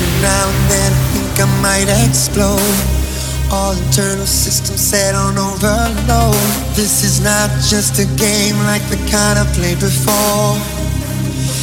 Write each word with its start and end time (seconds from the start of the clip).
Every 0.00 0.22
now 0.22 0.48
and 0.48 0.70
then 0.70 0.92
I 0.92 1.04
think 1.12 1.32
I 1.44 1.48
might 1.60 1.88
explode. 2.08 2.72
All 3.52 3.72
internal 3.72 4.24
systems 4.24 4.80
set 4.80 5.14
on 5.14 5.36
overload. 5.36 6.40
This 6.72 7.04
is 7.04 7.20
not 7.20 7.50
just 7.60 7.98
a 7.98 8.06
game 8.16 8.56
like 8.64 8.80
the 8.88 8.96
kind 9.12 9.36
I 9.38 9.44
played 9.52 9.78
before. 9.78 10.56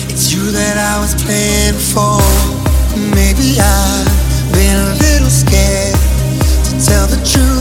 It's 0.05 0.31
you 0.31 0.51
that 0.51 0.77
I 0.77 1.01
was 1.01 1.15
playing 1.25 1.81
for. 1.81 2.21
Maybe 3.17 3.57
I've 3.57 4.53
been 4.53 4.77
a 4.85 4.93
little 5.01 5.33
scared 5.33 5.97
to 5.97 6.71
tell 6.85 7.07
the 7.07 7.17
truth. 7.25 7.56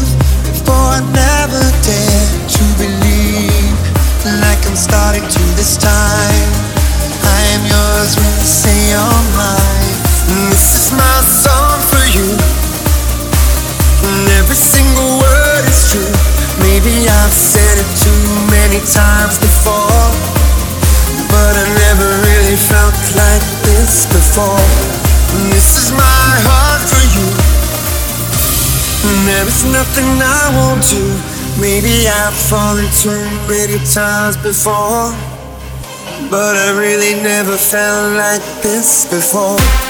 This 24.37 25.49
this 25.49 25.69
is 25.81 25.93
my 25.93 26.29
heart 26.45 26.83
for 26.85 27.05
you. 27.17 27.29
There 29.25 29.47
is 29.47 29.65
nothing 29.65 30.21
I 30.21 30.53
won't 30.53 30.85
do. 30.93 31.05
Maybe 31.59 32.07
I've 32.07 32.35
fallen 32.35 32.89
too 33.01 33.25
many 33.49 33.79
times 33.95 34.37
before. 34.37 35.17
But 36.29 36.57
I 36.57 36.77
really 36.77 37.15
never 37.23 37.57
felt 37.57 38.17
like 38.17 38.43
this 38.63 39.09
before. 39.09 39.86